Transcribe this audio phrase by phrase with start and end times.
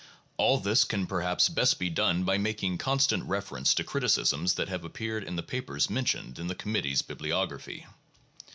[0.37, 4.83] All this can perhaps best be done by making constant reference to criticisms that have
[4.83, 7.85] ap peared in the papers mentioned in the Committee's Bibliography.